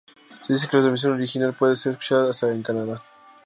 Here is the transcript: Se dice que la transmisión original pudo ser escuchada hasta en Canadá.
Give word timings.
Se 0.41 0.53
dice 0.53 0.67
que 0.67 0.77
la 0.77 0.81
transmisión 0.81 1.13
original 1.13 1.53
pudo 1.53 1.75
ser 1.75 1.91
escuchada 1.91 2.31
hasta 2.31 2.49
en 2.51 2.63
Canadá. 2.63 3.03